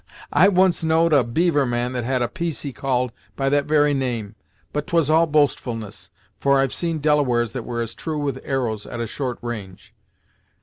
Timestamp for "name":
3.93-4.33